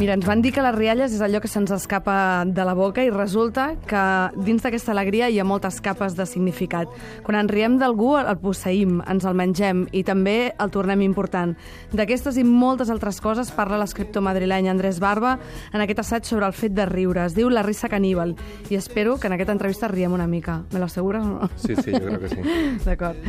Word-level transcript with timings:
Mira, 0.00 0.14
ens 0.14 0.24
van 0.24 0.40
dir 0.40 0.52
que 0.54 0.62
les 0.64 0.74
rialles 0.74 1.12
és 1.12 1.20
allò 1.20 1.42
que 1.42 1.48
se'ns 1.50 1.70
escapa 1.74 2.44
de 2.46 2.64
la 2.64 2.72
boca 2.78 3.02
i 3.04 3.10
resulta 3.10 3.74
que 3.90 4.02
dins 4.46 4.62
d'aquesta 4.64 4.94
alegria 4.94 5.28
hi 5.28 5.40
ha 5.42 5.44
moltes 5.44 5.80
capes 5.84 6.14
de 6.16 6.24
significat. 6.30 6.88
Quan 7.26 7.36
ens 7.36 7.52
riem 7.52 7.76
d'algú 7.78 8.14
el 8.16 8.30
posseïm, 8.40 9.02
ens 9.10 9.26
el 9.28 9.36
mengem 9.36 9.84
i 9.92 10.00
també 10.06 10.54
el 10.56 10.72
tornem 10.72 11.02
important. 11.04 11.52
D'aquestes 11.92 12.38
i 12.40 12.46
moltes 12.48 12.88
altres 12.88 13.20
coses 13.20 13.52
parla 13.52 13.82
l'escriptor 13.82 14.24
madrileny 14.24 14.70
Andrés 14.72 15.02
Barba 15.04 15.36
en 15.72 15.84
aquest 15.84 16.00
assaig 16.06 16.24
sobre 16.24 16.46
el 16.48 16.56
fet 16.56 16.72
de 16.72 16.86
riure. 16.86 17.26
Es 17.26 17.36
diu 17.36 17.50
La 17.50 17.66
risa 17.66 17.92
caníbal 17.92 18.34
i 18.70 18.80
espero 18.80 19.18
que 19.18 19.28
en 19.28 19.36
aquesta 19.36 19.58
entrevista 19.58 19.88
riem 19.88 20.16
una 20.16 20.26
mica. 20.26 20.62
¿Me 20.72 20.78
lo 20.78 20.86
aseguras 20.86 21.26
o 21.26 21.28
no? 21.28 21.50
Sí, 21.56 21.76
sí, 21.76 21.92
yo 21.92 22.00
creo 22.00 22.20
que 22.20 22.28
sí. 22.30 22.40
De 22.84 22.90
acuerdo. 22.90 23.20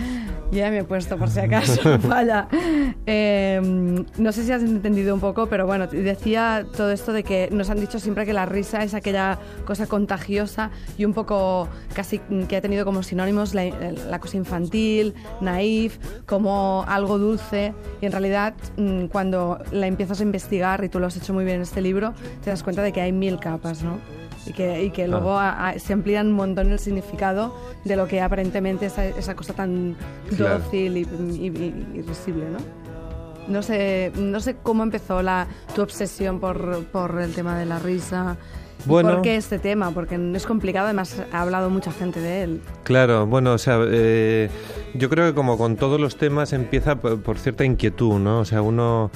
Ya 0.51 0.69
me 0.69 0.79
he 0.79 0.83
puesto 0.83 1.17
por 1.17 1.29
si 1.29 1.39
acaso. 1.39 1.97
Vaya. 2.07 2.47
Eh, 3.05 3.59
no 4.17 4.31
sé 4.31 4.43
si 4.43 4.51
has 4.51 4.61
entendido 4.61 5.13
un 5.13 5.21
poco, 5.21 5.47
pero 5.47 5.65
bueno, 5.65 5.87
decía 5.87 6.65
todo 6.75 6.91
esto 6.91 7.13
de 7.13 7.23
que 7.23 7.49
nos 7.51 7.69
han 7.69 7.79
dicho 7.79 7.99
siempre 7.99 8.25
que 8.25 8.33
la 8.33 8.45
risa 8.45 8.83
es 8.83 8.93
aquella 8.93 9.39
cosa 9.65 9.87
contagiosa 9.87 10.71
y 10.97 11.05
un 11.05 11.13
poco 11.13 11.69
casi 11.93 12.19
que 12.49 12.57
ha 12.57 12.61
tenido 12.61 12.83
como 12.83 13.01
sinónimos 13.01 13.53
la, 13.53 13.65
la 13.65 14.19
cosa 14.19 14.37
infantil, 14.37 15.13
naif, 15.39 15.97
como 16.25 16.83
algo 16.87 17.17
dulce. 17.17 17.73
Y 18.01 18.05
en 18.05 18.11
realidad, 18.11 18.53
mm, 18.77 19.05
cuando 19.05 19.59
la 19.71 19.87
empiezas 19.87 20.19
a 20.19 20.23
investigar, 20.23 20.83
y 20.83 20.89
tú 20.89 20.99
lo 20.99 21.07
has 21.07 21.15
hecho 21.15 21.33
muy 21.33 21.45
bien 21.45 21.57
en 21.57 21.61
este 21.63 21.81
libro, 21.81 22.13
te 22.43 22.49
das 22.49 22.61
cuenta 22.63 22.81
de 22.81 22.91
que 22.91 23.01
hay 23.01 23.13
mil 23.13 23.39
capas, 23.39 23.83
¿no? 23.83 23.99
Y 24.45 24.53
que, 24.53 24.83
y 24.83 24.89
que 24.91 25.07
luego 25.07 25.37
a, 25.37 25.69
a, 25.69 25.79
se 25.79 25.93
amplían 25.93 26.27
un 26.27 26.33
montón 26.33 26.71
el 26.71 26.79
significado 26.79 27.55
de 27.85 27.95
lo 27.95 28.07
que 28.07 28.21
aparentemente 28.21 28.87
es 28.87 28.97
esa 28.97 29.35
cosa 29.35 29.53
tan 29.53 29.95
Claro. 30.35 30.59
dócil 30.59 30.97
y, 30.97 31.01
y, 31.01 31.47
y- 31.95 32.01
risible, 32.01 32.45
¿no? 32.49 32.59
No 33.47 33.61
sé, 33.63 34.11
no 34.17 34.39
sé 34.39 34.55
cómo 34.61 34.83
empezó 34.83 35.21
la, 35.21 35.47
tu 35.75 35.81
obsesión 35.81 36.39
por, 36.39 36.83
por 36.85 37.19
el 37.19 37.33
tema 37.33 37.57
de 37.57 37.65
la 37.65 37.79
risa. 37.79 38.37
Bueno. 38.85 39.11
¿Por 39.13 39.21
qué 39.21 39.35
este 39.35 39.59
tema? 39.59 39.91
Porque 39.91 40.15
es 40.35 40.45
complicado, 40.45 40.85
además 40.85 41.21
ha 41.31 41.41
hablado 41.41 41.69
mucha 41.69 41.91
gente 41.91 42.19
de 42.19 42.43
él. 42.43 42.61
Claro, 42.83 43.27
bueno, 43.27 43.53
o 43.53 43.57
sea, 43.59 43.79
eh, 43.87 44.49
yo 44.95 45.09
creo 45.09 45.27
que 45.27 45.35
como 45.35 45.57
con 45.57 45.75
todos 45.75 45.99
los 45.99 46.17
temas 46.17 46.51
empieza 46.53 46.95
por, 46.95 47.21
por 47.21 47.37
cierta 47.37 47.63
inquietud, 47.63 48.19
¿no? 48.19 48.39
O 48.39 48.45
sea, 48.45 48.61
uno 48.63 49.11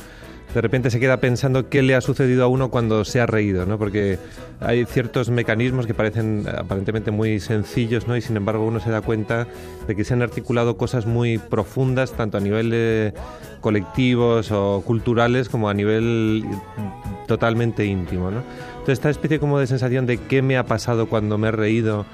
de 0.55 0.61
repente 0.61 0.89
se 0.89 1.01
queda 1.01 1.17
pensando 1.17 1.67
qué 1.67 1.81
le 1.81 1.95
ha 1.95 2.01
sucedido 2.01 2.45
a 2.45 2.47
uno 2.47 2.69
cuando 2.71 3.03
se 3.03 3.19
ha 3.19 3.25
reído, 3.25 3.65
¿no? 3.65 3.77
Porque 3.77 4.17
hay 4.61 4.85
ciertos 4.85 5.29
mecanismos 5.29 5.85
que 5.85 5.93
parecen 5.93 6.45
aparentemente 6.47 7.11
muy 7.11 7.41
sencillos, 7.41 8.07
¿no? 8.07 8.15
Y 8.15 8.21
sin 8.21 8.37
embargo 8.37 8.65
uno 8.65 8.79
se 8.79 8.89
da 8.89 9.01
cuenta 9.01 9.47
de 9.85 9.95
que 9.97 10.05
se 10.05 10.13
han 10.13 10.21
articulado 10.21 10.77
cosas 10.77 11.05
muy 11.05 11.39
profundas, 11.39 12.13
tanto 12.13 12.37
a 12.37 12.39
nivel 12.39 13.13
colectivos 13.59 14.49
o 14.51 14.81
culturales 14.85 15.49
como 15.49 15.67
a 15.67 15.73
nivel 15.73 16.45
totalmente 17.27 17.85
íntimo, 17.85 18.31
¿no? 18.31 18.41
Entonces 18.69 18.93
esta 18.93 19.09
especie 19.09 19.39
como 19.39 19.59
de 19.59 19.67
sensación 19.67 20.05
de 20.05 20.19
qué 20.19 20.41
me 20.41 20.57
ha 20.57 20.63
pasado 20.63 21.09
cuando 21.09 21.37
me 21.37 21.49
he 21.49 21.51
reído 21.51 22.05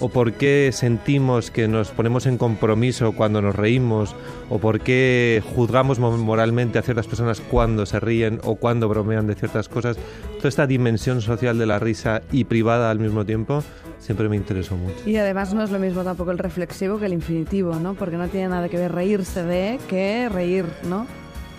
o 0.00 0.08
por 0.08 0.32
qué 0.34 0.70
sentimos 0.72 1.50
que 1.50 1.68
nos 1.68 1.90
ponemos 1.90 2.26
en 2.26 2.38
compromiso 2.38 3.12
cuando 3.12 3.40
nos 3.42 3.54
reímos, 3.56 4.14
o 4.50 4.58
por 4.58 4.80
qué 4.80 5.42
juzgamos 5.54 5.98
mo- 5.98 6.16
moralmente 6.16 6.78
a 6.78 6.82
ciertas 6.82 7.06
personas 7.06 7.40
cuando 7.40 7.86
se 7.86 7.98
ríen 8.00 8.40
o 8.44 8.56
cuando 8.56 8.88
bromean 8.88 9.26
de 9.26 9.34
ciertas 9.34 9.68
cosas. 9.68 9.96
Toda 10.36 10.48
esta 10.48 10.66
dimensión 10.66 11.20
social 11.20 11.58
de 11.58 11.66
la 11.66 11.78
risa 11.78 12.22
y 12.30 12.44
privada 12.44 12.90
al 12.90 12.98
mismo 13.00 13.24
tiempo 13.24 13.62
siempre 13.98 14.28
me 14.28 14.36
interesó 14.36 14.76
mucho. 14.76 14.96
Y 15.06 15.16
además 15.16 15.52
no 15.54 15.62
es 15.62 15.70
lo 15.70 15.78
mismo 15.78 16.02
tampoco 16.04 16.30
el 16.30 16.38
reflexivo 16.38 16.98
que 16.98 17.06
el 17.06 17.12
infinitivo, 17.14 17.74
¿no? 17.76 17.94
Porque 17.94 18.16
no 18.16 18.28
tiene 18.28 18.48
nada 18.48 18.68
que 18.68 18.76
ver 18.76 18.92
reírse 18.92 19.42
de 19.42 19.78
que 19.88 20.28
reír, 20.28 20.66
¿no? 20.88 21.06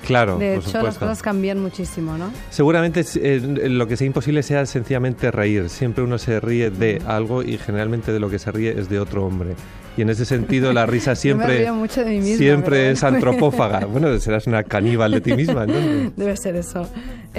Claro, 0.05 0.37
de 0.37 0.55
por 0.55 0.69
hecho, 0.69 0.81
las 0.81 0.97
cosas 0.97 1.21
cambian 1.21 1.59
muchísimo, 1.59 2.17
¿no? 2.17 2.31
Seguramente 2.49 3.03
eh, 3.15 3.69
lo 3.69 3.87
que 3.87 3.97
sea 3.97 4.07
imposible 4.07 4.43
sea 4.43 4.65
sencillamente 4.65 5.31
reír. 5.31 5.69
Siempre 5.69 6.03
uno 6.03 6.17
se 6.17 6.39
ríe 6.39 6.69
de 6.69 7.01
algo 7.05 7.43
y 7.43 7.57
generalmente 7.57 8.11
de 8.13 8.19
lo 8.19 8.29
que 8.29 8.39
se 8.39 8.51
ríe 8.51 8.79
es 8.79 8.89
de 8.89 8.99
otro 8.99 9.25
hombre. 9.25 9.55
Y 9.97 10.03
en 10.03 10.09
ese 10.09 10.25
sentido 10.25 10.71
la 10.73 10.85
risa 10.85 11.05
Yo 11.07 11.11
me 11.11 11.15
siempre, 11.15 11.57
río 11.57 11.73
mucho 11.73 12.03
de 12.03 12.11
mí 12.11 12.19
misma, 12.19 12.37
siempre 12.37 12.91
es 12.91 13.03
antropófaga. 13.03 13.85
Bueno, 13.85 14.17
serás 14.19 14.47
una 14.47 14.63
caníbal 14.63 15.11
de 15.11 15.21
ti 15.21 15.33
misma, 15.33 15.65
¿no? 15.65 15.73
Debe 16.15 16.37
ser 16.37 16.55
eso. 16.55 16.87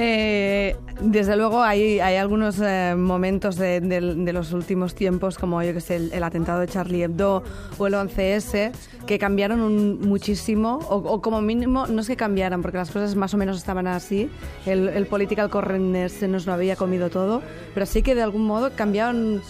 Eh, 0.00 0.76
desde 1.00 1.36
luego 1.36 1.60
hay, 1.60 1.98
hay 1.98 2.14
algunos 2.14 2.60
eh, 2.62 2.94
momentos 2.96 3.56
de, 3.56 3.80
de- 3.80 4.00
de 4.14 4.32
los 4.32 4.52
últimos 4.52 4.94
tiempos, 4.94 5.36
como 5.38 5.60
yo 5.60 5.74
que 5.74 5.80
sé, 5.80 5.96
el, 5.96 6.12
el 6.12 6.22
atentado 6.22 6.60
de 6.60 6.68
Charlie 6.68 7.02
Hebdo 7.02 7.42
o 7.78 7.86
el 7.88 7.94
11S, 7.94 8.70
que 9.08 9.18
cambiaron 9.18 9.60
un- 9.60 9.98
muchísimo, 10.00 10.78
o, 10.88 10.94
o 10.98 11.20
como 11.20 11.40
mínimo, 11.40 11.88
no 11.88 12.00
es 12.00 12.06
que 12.06 12.14
cambiaran, 12.16 12.62
porque 12.62 12.78
las 12.78 12.92
cosas 12.92 13.16
más 13.16 13.34
o 13.34 13.38
menos 13.38 13.56
estaban 13.56 13.88
así, 13.88 14.30
el, 14.66 14.88
el 14.88 15.06
political 15.06 15.50
correctness 15.50 16.12
se 16.12 16.28
nos 16.28 16.46
lo 16.46 16.52
había 16.52 16.76
comido 16.76 17.10
todo, 17.10 17.42
pero 17.74 17.84
sí 17.84 18.02
que 18.02 18.14
de 18.14 18.22
algún 18.22 18.44
modo 18.46 18.70
cambiaban, 18.76 19.42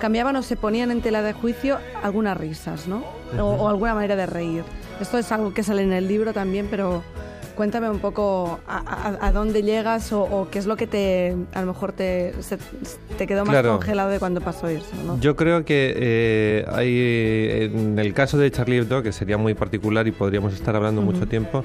cambiaban 0.00 0.36
o 0.36 0.42
se 0.42 0.56
ponían 0.56 0.90
en 0.90 1.00
tela 1.00 1.22
de 1.22 1.32
juicio 1.32 1.78
algunas 2.02 2.36
risas, 2.36 2.88
¿no? 2.88 3.04
O, 3.40 3.44
o 3.44 3.68
alguna 3.70 3.94
manera 3.94 4.16
de 4.16 4.26
reír. 4.26 4.64
Esto 5.00 5.16
es 5.16 5.32
algo 5.32 5.54
que 5.54 5.62
sale 5.62 5.82
en 5.82 5.94
el 5.94 6.06
libro 6.08 6.34
también, 6.34 6.68
pero 6.70 7.02
Cuéntame 7.56 7.88
un 7.88 8.00
poco 8.00 8.58
a, 8.66 8.78
a- 8.78 9.26
a 9.28 9.32
dónde 9.32 9.62
llegas 9.62 10.12
o, 10.12 10.22
o 10.22 10.48
qué 10.50 10.58
es 10.58 10.66
lo 10.66 10.76
que 10.76 10.86
te, 10.86 11.36
a 11.54 11.60
lo 11.60 11.68
mejor 11.68 11.92
te, 11.92 12.34
se- 12.42 12.58
te 13.16 13.26
quedó 13.26 13.44
más 13.44 13.50
Claro. 13.52 13.78
congelado 13.78 14.10
de 14.10 14.18
cuando 14.18 14.40
pasó 14.40 14.66
eso, 14.68 14.86
¿no? 15.06 15.18
Yo 15.20 15.36
creo 15.36 15.64
que 15.64 15.94
eh, 15.96 16.64
hay, 16.72 17.70
en 17.72 17.98
el 17.98 18.12
caso 18.12 18.38
de 18.38 18.50
Charlie 18.50 18.78
Hebdo, 18.78 19.02
que 19.02 19.12
sería 19.12 19.38
muy 19.38 19.54
particular 19.54 20.06
y 20.08 20.12
podríamos 20.12 20.52
estar 20.54 20.74
hablando 20.74 21.00
mucho 21.00 21.26
tiempo, 21.28 21.62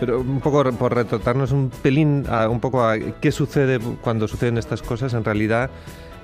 pero 0.00 0.20
un 0.20 0.40
poco 0.40 0.64
por 0.72 0.94
retratarnos 0.94 1.52
un 1.52 1.70
pelín, 1.70 2.24
a, 2.28 2.48
un 2.48 2.58
poco 2.58 2.82
a 2.82 2.98
qué 2.98 3.30
sucede 3.30 3.78
cuando 4.02 4.26
suceden 4.26 4.58
estas 4.58 4.82
cosas, 4.82 5.14
en 5.14 5.24
realidad 5.24 5.70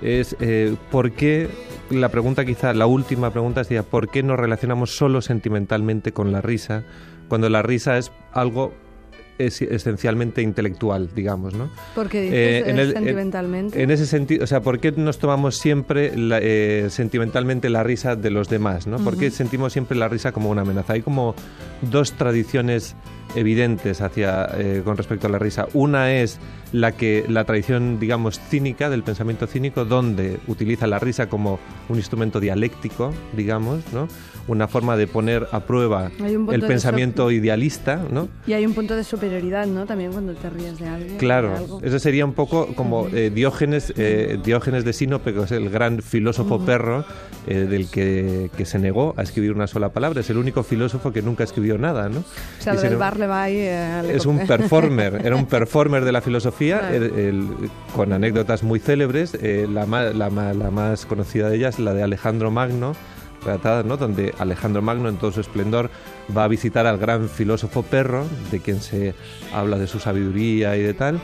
es 0.02 0.34
eh, 0.40 0.74
por 0.90 1.12
qué, 1.12 1.48
la 1.90 2.08
pregunta 2.08 2.44
quizá, 2.44 2.74
la 2.74 2.86
última 2.86 3.30
pregunta 3.30 3.62
sería, 3.64 3.82
¿por 3.82 4.08
qué 4.08 4.22
nos 4.22 4.38
relacionamos 4.38 4.96
solo 4.96 5.20
sentimentalmente 5.22 6.12
con 6.12 6.32
la 6.32 6.40
risa, 6.40 6.82
cuando 7.28 7.48
la 7.48 7.62
risa 7.62 7.96
es 7.98 8.10
algo 8.32 8.72
es- 9.38 9.62
esencialmente 9.62 10.42
intelectual, 10.42 11.10
digamos, 11.14 11.54
¿no? 11.54 11.70
Porque 11.94 12.20
dices 12.22 12.36
Eh, 12.38 12.58
eh, 12.58 12.70
en 12.70 12.78
el- 12.78 12.92
sentimentalmente. 12.92 13.82
En 13.82 13.90
ese 13.90 14.06
sentido, 14.06 14.44
o 14.44 14.46
sea, 14.46 14.60
¿por 14.60 14.78
qué 14.80 14.92
nos 14.92 15.18
tomamos 15.18 15.56
siempre 15.56 16.16
la- 16.16 16.38
eh, 16.42 16.86
sentimentalmente 16.90 17.68
la 17.70 17.82
risa 17.82 18.16
de 18.16 18.30
los 18.30 18.48
demás? 18.48 18.86
¿no? 18.86 18.98
¿Por 18.98 19.16
qué 19.18 19.30
sentimos 19.30 19.72
siempre 19.72 19.96
la 19.96 20.08
risa 20.08 20.32
como 20.32 20.50
una 20.50 20.62
amenaza? 20.62 20.94
Hay 20.94 21.02
como 21.02 21.34
dos 21.82 22.12
tradiciones 22.12 22.94
evidentes 23.34 24.00
hacia, 24.00 24.48
eh, 24.56 24.82
con 24.84 24.96
respecto 24.96 25.26
a 25.26 25.30
la 25.30 25.38
risa. 25.38 25.66
Una 25.74 26.12
es 26.12 26.38
la 26.72 26.92
que 26.92 27.24
la 27.28 27.44
tradición, 27.44 27.98
digamos, 27.98 28.40
cínica, 28.40 28.90
del 28.90 29.02
pensamiento 29.02 29.46
cínico, 29.46 29.84
donde 29.84 30.38
utiliza 30.46 30.86
la 30.86 30.98
risa 30.98 31.28
como 31.28 31.58
un 31.88 31.96
instrumento 31.96 32.40
dialéctico, 32.40 33.12
digamos, 33.34 33.82
¿no? 33.92 34.08
una 34.48 34.68
forma 34.68 34.96
de 34.96 35.06
poner 35.06 35.48
a 35.52 35.60
prueba 35.60 36.10
el 36.18 36.62
pensamiento 36.62 37.30
idealista, 37.30 38.00
¿no? 38.10 38.28
Y 38.46 38.52
hay 38.52 38.64
un 38.64 38.74
punto 38.74 38.94
de 38.94 39.04
superioridad, 39.04 39.66
¿no? 39.66 39.86
También 39.86 40.12
cuando 40.12 40.34
te 40.34 40.50
ríes 40.50 40.78
de 40.78 40.88
alguien. 40.88 41.16
Claro, 41.18 41.50
de 41.50 41.56
algo. 41.56 41.80
eso 41.82 41.98
sería 41.98 42.24
un 42.24 42.32
poco 42.32 42.68
como 42.74 43.08
eh, 43.08 43.30
Diógenes, 43.34 43.92
eh, 43.96 44.38
Diógenes 44.42 44.84
de 44.84 44.92
Sinope, 44.92 45.34
que 45.34 45.42
es 45.42 45.52
el 45.52 45.70
gran 45.70 46.00
filósofo 46.00 46.64
perro 46.64 47.04
eh, 47.46 47.66
del 47.68 47.88
que, 47.90 48.50
que 48.56 48.64
se 48.64 48.78
negó 48.78 49.14
a 49.16 49.22
escribir 49.22 49.52
una 49.52 49.66
sola 49.66 49.88
palabra. 49.88 50.20
Es 50.20 50.30
el 50.30 50.38
único 50.38 50.62
filósofo 50.62 51.12
que 51.12 51.22
nunca 51.22 51.44
escribió 51.44 51.78
nada, 51.78 52.08
¿no? 52.08 52.20
O 52.20 52.62
sea, 52.62 52.74
Y 52.74 52.78
del 52.78 52.96
le 53.26 53.30
va 53.30 53.42
ahí. 53.42 53.56
eh, 53.58 54.02
le 54.04 54.16
es 54.16 54.26
un 54.26 54.46
performer, 54.46 55.20
era 55.24 55.36
un 55.36 55.46
performer 55.56 56.04
de 56.04 56.12
la 56.12 56.20
filosofía, 56.20 56.78
Claro. 56.80 56.94
el- 56.96 57.18
el- 57.18 57.48
con 57.94 58.12
anécdotas 58.12 58.62
muy 58.62 58.78
célebres. 58.78 59.36
eh, 59.40 59.66
la, 59.70 59.86
la 59.86 60.30
la 60.30 60.70
más 60.70 61.06
conocida 61.06 61.48
de 61.48 61.56
ellas, 61.56 61.78
la 61.78 61.92
de 61.94 62.02
Alejandro 62.02 62.50
Magno, 62.50 62.94
relatada, 63.44 63.82
¿no? 63.84 63.96
donde 63.96 64.34
Alejandro 64.38 64.82
Magno 64.82 65.08
en 65.08 65.16
todo 65.16 65.30
su 65.30 65.40
esplendor 65.40 65.88
va 66.36 66.44
a 66.44 66.48
visitar 66.48 66.86
al 66.86 66.98
gran 66.98 67.28
filósofo 67.28 67.82
perro, 67.84 68.26
de 68.50 68.58
quien 68.60 68.80
se 68.80 69.14
habla 69.54 69.78
de 69.78 69.86
su 69.86 70.00
sabiduría 70.00 70.76
y 70.76 70.82
de 70.82 70.94
tal, 70.94 71.20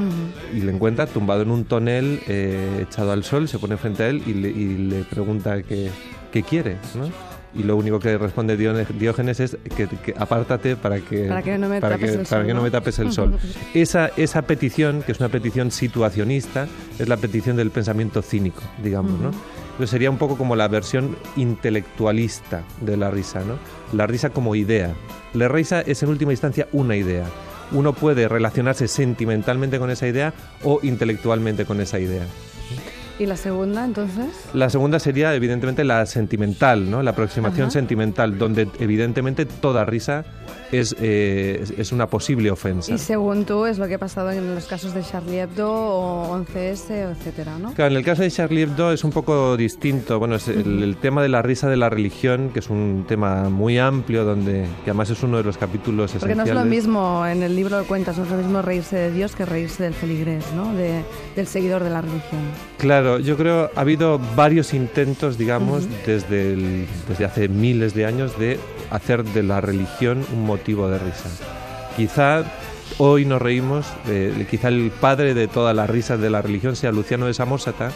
y 0.55 0.61
le 0.61 0.71
encuentra 0.71 1.07
tumbado 1.07 1.43
en 1.43 1.51
un 1.51 1.65
tonel, 1.65 2.21
eh, 2.29 2.85
echado 2.87 3.11
al 3.13 3.25
sol, 3.25 3.49
se 3.49 3.59
pone 3.59 3.77
frente 3.77 4.05
a 4.05 4.09
él 4.09 4.23
y 4.27 4.35
le, 4.35 4.49
y 4.51 4.77
le 4.89 5.03
pregunta 5.05 5.63
qué, 5.63 5.91
qué 6.31 6.43
quiere, 6.45 6.77
¿no? 6.95 7.11
Y 7.55 7.65
lo 7.65 7.77
único 7.77 7.99
que 7.99 8.17
responde 8.17 8.57
Diógenes 8.57 9.39
es 9.41 9.59
que, 9.77 9.87
que 9.87 10.15
apártate 10.17 10.75
para 10.77 11.01
que, 11.01 11.27
Para 11.29 11.43
que 11.43 11.59
no 11.59 11.69
me 11.69 11.81
para 11.81 11.97
tapes 11.97 12.11
que- 12.13 12.17
el 12.21 12.27
para 12.27 12.41
sol, 12.41 12.47
que 12.47 12.55
no 12.55 12.59
¿no? 12.61 12.65
me 12.65 12.71
tapes 12.71 12.99
el 12.99 13.13
sol. 13.13 13.39
Esa, 13.75 14.11
esa 14.17 14.43
petición, 14.43 15.03
que 15.03 15.13
es 15.13 15.21
una 15.21 15.29
petición 15.29 15.71
situacionista, 15.71 16.67
es 16.99 17.09
la 17.09 17.19
petición 17.19 17.57
del 17.57 17.71
pensamiento 17.71 18.23
cínico, 18.23 18.63
digamos, 18.83 19.21
¿no? 19.21 19.31
Entonces 19.73 19.91
sería 19.91 20.11
un 20.11 20.19
poco 20.19 20.37
como 20.37 20.55
la 20.57 20.69
versión 20.69 21.17
intelectualista 21.37 22.63
de 22.81 22.97
la 22.97 23.11
risa, 23.11 23.41
¿no? 23.41 23.59
La 23.97 24.07
risa 24.07 24.31
como 24.31 24.55
idea. 24.55 24.93
La 25.35 25.49
risa 25.49 25.81
es 25.81 26.03
en 26.03 26.09
última 26.11 26.33
instancia 26.33 26.69
una 26.73 26.97
idea. 26.97 27.25
Uno 27.73 27.95
puede 27.95 28.29
relacionarse 28.29 28.87
sentimentalmente 28.87 29.79
con 29.79 29.91
esa 29.91 30.07
idea 30.07 30.35
o 30.63 30.81
intelectualmente 30.83 31.65
con 31.65 31.81
esa 31.81 31.99
idea. 31.99 32.25
¿Y 33.19 33.27
la 33.27 33.37
segunda, 33.37 33.85
entonces? 33.85 34.27
La 34.55 34.71
segunda 34.71 34.99
sería, 34.99 35.35
evidentemente, 35.35 35.85
la 35.85 36.07
sentimental, 36.07 36.91
¿no? 36.91 37.03
La 37.03 37.13
aproximación 37.13 37.71
sentimental, 37.71 38.39
donde, 38.39 38.69
evidentemente, 38.81 39.45
toda 39.47 39.85
risa 39.85 40.25
es, 40.73 40.97
eh, 41.01 41.63
es 41.77 41.93
una 41.93 42.07
posible 42.07 42.51
ofensa. 42.51 42.93
Y 42.93 42.99
según 42.99 43.45
tú, 43.45 43.67
es 43.67 43.79
lo 43.79 43.87
que 43.87 43.95
ha 43.95 43.99
pasado 43.99 44.31
en 44.31 44.55
los 44.55 44.65
casos 44.67 44.95
de 44.95 45.03
Charlie 45.03 45.41
Hebdo 45.41 45.71
o 45.71 46.39
11S, 46.39 46.91
etcétera, 46.91 47.59
¿no? 47.59 47.75
Claro, 47.75 47.93
en 47.93 47.99
el 47.99 48.05
caso 48.05 48.23
de 48.23 48.31
Charlie 48.31 48.63
Hebdo 48.63 48.93
es 48.93 49.05
un 49.05 49.11
poco 49.11 49.57
distinto. 49.57 50.19
Bueno, 50.19 50.37
es 50.37 50.49
el, 50.49 50.97
tema 51.01 51.23
de 51.23 51.29
la 51.29 51.43
risa 51.43 51.69
de 51.69 51.77
la 51.77 51.91
religión, 51.91 52.51
que 52.53 52.61
es 52.61 52.71
un 52.71 53.05
tema 53.07 53.51
muy 53.51 53.79
amplio, 53.79 54.25
donde 54.25 54.67
que 54.85 54.91
además 54.91 55.11
es 55.11 55.23
uno 55.23 55.37
de 55.37 55.45
los 55.45 55.59
capítulos 55.59 56.13
Porque 56.13 56.33
esenciales. 56.33 56.55
no 56.55 56.61
es 56.61 56.65
lo 56.65 56.71
mismo, 56.71 57.27
en 57.27 57.43
el 57.43 57.55
libro 57.55 57.79
de 57.79 57.85
cuentas, 57.85 58.17
no 58.17 58.25
es 58.25 58.31
lo 58.31 58.39
mismo 58.39 58.63
reírse 58.63 58.97
de 58.97 59.11
Dios 59.11 59.37
que 59.37 59.45
reírse 59.45 59.83
del 59.83 59.95
feligrés, 59.95 60.45
¿no? 60.55 60.73
De, 60.75 61.03
del 61.37 61.47
seguidor 61.47 61.85
de 61.85 61.91
la 61.91 62.01
religión. 62.01 62.41
Claro, 62.79 63.02
yo 63.19 63.37
creo 63.37 63.71
ha 63.75 63.81
habido 63.81 64.19
varios 64.37 64.75
intentos, 64.75 65.39
digamos, 65.39 65.85
desde, 66.07 66.53
el- 66.53 66.87
desde 67.09 67.25
hace 67.25 67.49
miles 67.49 67.95
de 67.95 68.07
años 68.07 68.39
de 68.39 68.59
hacer 68.91 69.25
de 69.25 69.43
la 69.43 69.61
religión 69.61 70.25
un 70.33 70.45
motivo 70.45 70.89
de 70.89 70.99
risa. 70.99 71.29
Quizá 71.97 72.45
hoy 72.99 73.25
nos 73.25 73.41
reímos, 73.41 73.87
eh, 74.09 74.47
quizá 74.51 74.69
el 74.69 74.91
padre 75.01 75.35
de 75.35 75.49
todas 75.49 75.75
las 75.75 75.89
risas 75.89 76.21
de 76.21 76.31
la 76.31 76.43
religión 76.43 76.77
sea 76.77 76.93
Luciano 76.93 77.27
de 77.27 77.35
Samosata, 77.35 77.91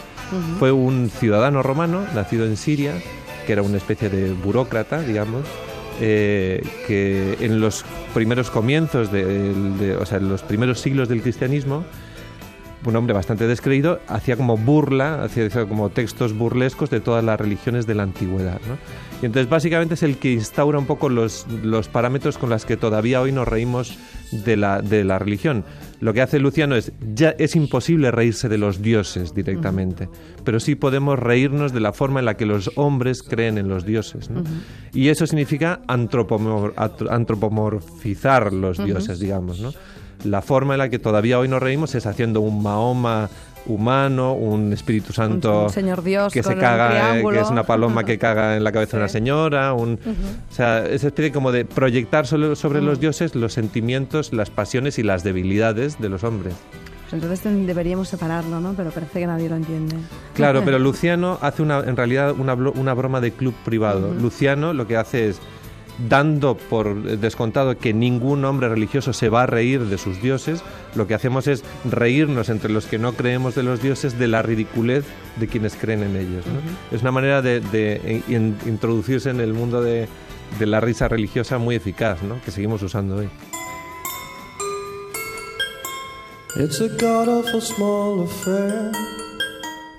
fue 0.59 0.71
un 0.71 1.09
ciudadano 1.09 1.63
romano 1.63 2.05
nacido 2.13 2.45
en 2.45 2.57
Siria, 2.57 2.93
que 3.45 3.53
era 3.53 3.61
una 3.61 3.77
especie 3.77 4.09
de 4.09 4.33
burócrata, 4.33 5.01
digamos, 5.01 5.43
eh, 6.01 6.61
que 6.85 7.37
en 7.39 7.59
los 7.61 7.85
primeros 8.13 8.49
comienzos, 8.51 9.11
de, 9.11 9.23
de- 9.79 9.95
o 9.95 10.05
sea, 10.05 10.17
en 10.17 10.29
los 10.29 10.41
primeros 10.43 10.79
siglos 10.81 11.07
del 11.09 11.21
cristianismo, 11.21 11.85
un 12.85 12.95
hombre 12.95 13.13
bastante 13.13 13.47
descreído, 13.47 13.99
hacía 14.07 14.37
como 14.37 14.55
burla, 14.57 15.23
hacía 15.23 15.49
como 15.67 15.89
textos 15.89 16.33
burlescos 16.37 16.89
de 16.89 16.99
todas 16.99 17.23
las 17.23 17.39
religiones 17.39 17.87
de 17.87 17.95
la 17.95 18.03
antigüedad. 18.03 18.61
¿no? 18.67 18.77
Y 19.21 19.25
entonces 19.25 19.49
básicamente 19.49 19.95
es 19.95 20.03
el 20.03 20.17
que 20.17 20.31
instaura 20.33 20.77
un 20.77 20.85
poco 20.85 21.09
los, 21.09 21.47
los 21.63 21.87
parámetros 21.87 22.37
con 22.37 22.49
los 22.51 22.65
que 22.65 22.77
todavía 22.77 23.19
hoy 23.21 23.31
nos 23.31 23.47
reímos 23.47 23.97
de 24.31 24.57
la, 24.57 24.81
de 24.81 25.03
la 25.03 25.17
religión. 25.19 25.65
Lo 25.99 26.13
que 26.13 26.21
hace 26.21 26.37
Luciano 26.39 26.75
es, 26.75 26.91
ya 27.15 27.31
es 27.39 27.55
imposible 27.55 28.11
reírse 28.11 28.47
de 28.47 28.59
los 28.59 28.83
dioses 28.83 29.33
directamente, 29.33 30.07
pero 30.43 30.59
sí 30.59 30.75
podemos 30.75 31.17
reírnos 31.17 31.73
de 31.73 31.79
la 31.79 31.91
forma 31.93 32.19
en 32.19 32.25
la 32.25 32.37
que 32.37 32.45
los 32.45 32.69
hombres 32.75 33.23
creen 33.23 33.57
en 33.57 33.67
los 33.67 33.83
dioses. 33.85 34.29
¿no? 34.29 34.43
Y 34.93 35.07
eso 35.09 35.25
significa 35.25 35.81
antropomor- 35.87 36.73
antropomorfizar 37.09 38.53
los 38.53 38.77
dioses, 38.85 39.19
digamos. 39.19 39.59
¿no? 39.59 39.73
La 40.23 40.41
forma 40.41 40.73
en 40.73 40.79
la 40.79 40.89
que 40.89 40.99
todavía 40.99 41.39
hoy 41.39 41.47
nos 41.47 41.61
reímos 41.61 41.95
es 41.95 42.05
haciendo 42.05 42.41
un 42.41 42.61
Mahoma 42.61 43.29
humano, 43.67 44.33
un 44.33 44.71
Espíritu 44.73 45.13
Santo 45.13 45.63
un 45.65 45.69
señor 45.69 46.03
Dios 46.03 46.31
que 46.31 46.41
se 46.41 46.55
caga, 46.55 47.19
eh, 47.19 47.23
que 47.29 47.39
es 47.39 47.49
una 47.49 47.63
paloma 47.63 48.05
que 48.05 48.17
caga 48.19 48.55
en 48.55 48.63
la 48.63 48.71
cabeza 48.71 48.97
de 48.97 49.03
una 49.03 49.09
señora, 49.09 49.73
un, 49.73 49.99
o 50.49 50.53
sea, 50.53 50.85
esa 50.85 51.07
especie 51.07 51.31
como 51.31 51.51
de 51.51 51.65
proyectar 51.65 52.25
sobre, 52.25 52.55
sobre 52.55 52.81
los 52.81 52.99
dioses 52.99 53.35
los 53.35 53.53
sentimientos, 53.53 54.33
las 54.33 54.49
pasiones 54.49 54.99
y 54.99 55.03
las 55.03 55.23
debilidades 55.23 55.99
de 55.99 56.09
los 56.09 56.23
hombres. 56.23 56.55
Pues 57.09 57.23
entonces 57.23 57.65
deberíamos 57.65 58.09
separarlo, 58.09 58.59
¿no? 58.59 58.73
Pero 58.73 58.89
parece 58.91 59.21
que 59.21 59.27
nadie 59.27 59.47
lo 59.47 59.55
entiende. 59.55 59.95
Claro, 60.33 60.61
pero 60.65 60.77
Luciano 60.77 61.37
hace 61.41 61.61
una, 61.61 61.79
en 61.79 61.95
realidad 61.95 62.35
una, 62.37 62.53
una 62.53 62.93
broma 62.93 63.21
de 63.21 63.31
club 63.31 63.53
privado. 63.63 64.13
Luciano 64.13 64.73
lo 64.73 64.87
que 64.87 64.97
hace 64.97 65.29
es, 65.29 65.39
dando 66.09 66.55
por 66.57 67.01
descontado 67.17 67.77
que 67.77 67.93
ningún 67.93 68.45
hombre 68.45 68.69
religioso 68.69 69.13
se 69.13 69.29
va 69.29 69.43
a 69.43 69.45
reír 69.47 69.81
de 69.85 69.97
sus 69.97 70.21
dioses, 70.21 70.61
lo 70.95 71.07
que 71.07 71.13
hacemos 71.15 71.47
es 71.47 71.63
reírnos 71.89 72.49
entre 72.49 72.71
los 72.71 72.85
que 72.85 72.99
no 72.99 73.13
creemos 73.13 73.55
de 73.55 73.63
los 73.63 73.81
dioses 73.81 74.19
de 74.19 74.27
la 74.27 74.41
ridiculez 74.41 75.05
de 75.39 75.47
quienes 75.47 75.75
creen 75.75 76.03
en 76.03 76.15
ellos. 76.15 76.45
¿no? 76.45 76.95
Es 76.95 77.01
una 77.01 77.11
manera 77.11 77.41
de, 77.41 77.59
de 77.61 78.21
in- 78.27 78.57
introducirse 78.67 79.29
en 79.31 79.39
el 79.39 79.53
mundo 79.53 79.81
de, 79.81 80.07
de 80.59 80.65
la 80.67 80.79
risa 80.79 81.07
religiosa 81.07 81.57
muy 81.57 81.75
eficaz, 81.75 82.21
¿no? 82.21 82.39
que 82.45 82.51
seguimos 82.51 82.81
usando 82.83 83.15
hoy. 83.17 83.29
It's 86.59 86.79
a 86.81 86.87
god 86.87 87.27
awful 87.29 87.61
small 87.61 88.23
affair. 88.23 88.91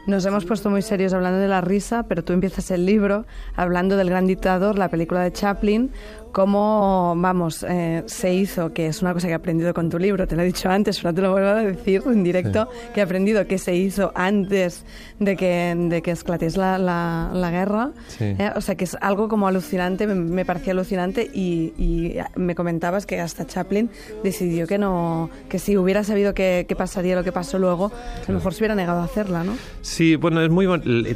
Nos 0.08 0.24
hemos 0.24 0.46
puesto 0.46 0.70
muy 0.70 0.80
serios 0.80 1.12
hablando 1.12 1.38
de 1.38 1.48
la 1.48 1.60
risa, 1.60 2.04
pero 2.04 2.24
tú 2.24 2.32
empiezas 2.32 2.70
el 2.70 2.86
libro 2.86 3.26
hablando 3.54 3.94
del 3.98 4.08
gran 4.08 4.26
dictador, 4.26 4.78
la 4.78 4.88
película 4.88 5.20
de 5.20 5.32
Chaplin, 5.32 5.90
cómo, 6.32 7.14
vamos, 7.16 7.64
eh, 7.68 8.02
se 8.06 8.32
hizo, 8.32 8.72
que 8.72 8.86
es 8.86 9.02
una 9.02 9.12
cosa 9.12 9.26
que 9.26 9.32
he 9.32 9.36
aprendido 9.36 9.74
con 9.74 9.90
tu 9.90 9.98
libro, 9.98 10.26
te 10.26 10.36
lo 10.36 10.42
he 10.42 10.46
dicho 10.46 10.68
antes, 10.70 10.98
pero 11.00 11.14
te 11.14 11.20
lo 11.22 11.32
vuelvo 11.32 11.48
a 11.48 11.54
decir 11.62 12.02
en 12.06 12.22
directo, 12.24 12.68
que 12.94 13.00
he 13.00 13.02
aprendido 13.02 13.46
que 13.46 13.58
se 13.58 13.74
hizo 13.74 14.12
antes 14.14 14.84
de 15.18 15.36
que, 15.36 15.74
de 15.76 16.02
que 16.02 16.12
la, 16.56 16.78
la, 16.78 17.30
la 17.32 17.50
guerra. 17.50 17.90
Sí. 18.08 18.24
Eh, 18.24 18.50
o 18.54 18.60
sea, 18.60 18.74
que 18.76 18.84
es 18.84 18.96
algo 19.00 19.28
como 19.28 19.48
alucinante, 19.48 20.06
me, 20.06 20.14
me 20.14 20.44
parecía 20.44 20.72
alucinante 20.72 21.28
y, 21.32 21.72
y 21.78 22.16
me 22.36 22.54
comentabas 22.54 23.06
que 23.06 23.20
hasta 23.20 23.46
Chaplin 23.46 23.90
decidió 24.22 24.66
que 24.66 24.78
no, 24.78 25.30
que 25.48 25.58
si 25.58 25.76
hubiera 25.76 26.04
sabido 26.04 26.34
que, 26.34 26.66
que 26.68 26.76
pasaría 26.76 27.16
lo 27.16 27.24
que 27.24 27.32
pasó 27.32 27.58
luego, 27.58 27.90
a 28.26 28.30
lo 28.30 28.34
mejor 28.38 28.54
se 28.54 28.60
hubiera 28.60 28.74
negado 28.74 29.00
a 29.00 29.04
hacerla, 29.04 29.44
¿no? 29.44 29.56
Sí, 29.82 30.16
bueno, 30.16 30.40
es 30.42 30.50
muy 30.50 30.66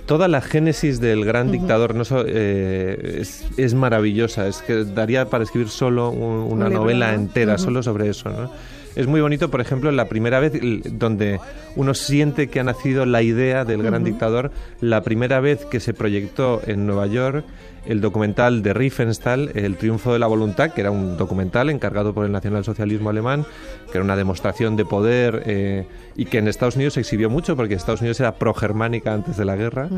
toda 0.07 0.29
la 0.29 0.41
génesis 0.41 1.01
del 1.01 1.25
gran 1.25 1.51
dictador 1.53 1.95
no 1.95 2.05
so- 2.05 2.25
eh, 2.27 3.19
es, 3.21 3.45
es 3.57 3.75
maravillosa. 3.75 4.47
Es 4.49 4.63
que 4.63 4.85
daría 5.03 5.27
para 5.27 5.45
escribir 5.45 5.69
solo 5.69 6.11
un- 6.11 6.51
una 6.53 6.69
novela 6.69 7.09
¿no? 7.13 7.15
entera 7.23 7.59
solo 7.59 7.83
sobre 7.83 8.09
eso, 8.09 8.31
¿no? 8.31 8.51
Es 8.95 9.07
muy 9.07 9.21
bonito, 9.21 9.51
por 9.51 9.61
ejemplo, 9.61 9.91
la 9.91 10.09
primera 10.09 10.41
vez 10.41 10.53
donde 10.93 11.41
uno 11.77 11.95
siente 11.95 12.49
que 12.49 12.61
ha 12.61 12.65
nacido 12.65 13.07
la 13.07 13.23
idea 13.23 13.65
del 13.65 13.83
gran 13.83 14.05
dictador, 14.05 14.51
la 14.81 15.03
primera 15.03 15.41
vez 15.41 15.65
que 15.65 15.81
se 15.81 15.95
proyectó 15.95 16.61
en 16.67 16.87
Nueva 16.87 17.07
York 17.07 17.45
el 17.87 18.01
documental 18.01 18.63
de 18.63 18.75
Riefenstahl, 18.75 19.51
El 19.55 19.77
triunfo 19.77 20.13
de 20.13 20.19
la 20.19 20.27
voluntad, 20.27 20.71
que 20.71 20.81
era 20.81 20.91
un 20.91 21.17
documental 21.17 21.69
encargado 21.69 22.15
por 22.15 22.25
el 22.25 22.33
nacionalsocialismo 22.33 23.11
alemán, 23.11 23.45
que 23.91 23.99
era 23.99 24.05
una 24.05 24.17
demostración 24.17 24.77
de 24.77 24.85
poder 24.85 25.43
eh, 25.47 25.87
y 26.15 26.27
que 26.27 26.39
en 26.39 26.49
Estados 26.49 26.77
Unidos 26.77 26.95
se 26.95 27.01
exhibió 27.01 27.29
mucho 27.29 27.57
porque 27.57 27.75
Estados 27.75 28.01
Unidos 28.01 28.21
era 28.21 28.37
pro-germánica 28.37 29.13
antes 29.13 29.37
de 29.37 29.45
la 29.45 29.57
guerra. 29.57 29.89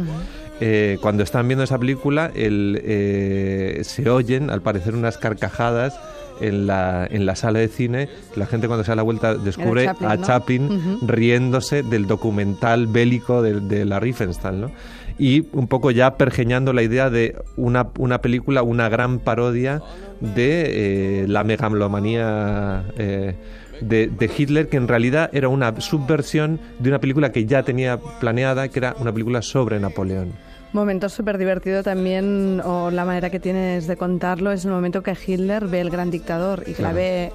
Eh, 0.61 0.99
cuando 1.03 1.23
están 1.23 1.47
viendo 1.47 1.65
esa 1.65 1.79
película, 1.79 2.31
el, 2.35 2.81
eh, 2.83 3.81
se 3.85 4.09
oyen, 4.09 4.51
al 4.51 4.63
parecer, 4.63 4.95
unas 4.95 5.19
carcajadas 5.19 5.99
en 6.41 6.67
la, 6.67 7.07
en 7.11 7.27
la 7.27 7.37
sala 7.37 7.59
de 7.59 7.69
cine. 7.69 8.09
La 8.35 8.47
gente 8.47 8.67
cuando 8.67 8.84
se 8.85 8.91
da 8.91 8.97
la 8.97 9.03
vuelta 9.03 9.35
descubre 9.35 9.85
Chaplin, 9.87 10.11
a 10.11 10.17
¿no? 10.17 10.27
Chaplin 10.27 10.99
riéndose 11.03 11.83
del 11.83 12.07
documental 12.07 12.87
bélico 12.87 13.43
de, 13.43 13.61
de 13.61 13.85
la 13.85 14.01
Riefenstahl, 14.01 14.61
¿no? 14.61 14.71
Y 15.19 15.47
un 15.53 15.69
poco 15.69 15.93
ya 15.93 16.17
pergeñando 16.17 16.73
la 16.73 16.83
idea 16.83 17.09
de 17.09 17.37
una, 17.57 17.89
una 17.99 18.21
película, 18.21 18.63
una 18.63 18.89
gran 18.89 19.21
parodia 19.21 19.81
de 20.21 21.23
eh, 21.23 21.29
la 21.29 21.45
megalomanía 21.45 22.85
eh, 22.99 23.37
de, 23.81 24.09
de 24.09 24.31
Hitler, 24.37 24.69
que 24.69 24.77
en 24.77 24.89
realidad 24.89 25.31
era 25.33 25.49
una 25.49 25.81
subversión 25.81 26.59
de 26.81 26.89
una 26.89 26.99
película 26.99 27.31
que 27.31 27.47
ya 27.47 27.63
tenía 27.63 27.99
planeada, 28.21 28.69
que 28.69 28.81
era 28.81 28.97
una 28.99 29.13
película 29.13 29.41
sobre 29.43 29.79
Napoleón. 29.79 30.33
Momento 30.73 31.09
súper 31.09 31.39
divertido 31.39 31.85
también, 31.85 32.61
o 32.65 32.91
la 32.91 33.05
manera 33.05 33.31
que 33.31 33.39
tienes 33.39 33.87
de 33.87 33.97
contarlo, 33.97 34.51
es 34.51 34.65
el 34.65 34.73
momento 34.73 35.05
que 35.05 35.17
Hitler 35.25 35.69
ve 35.69 35.81
el 35.81 35.91
gran 35.91 36.11
dictador 36.11 36.65
y 36.67 36.73
que 36.75 36.83
la 36.83 36.93
ve. 36.93 37.31